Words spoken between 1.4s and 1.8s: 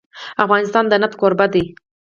دی.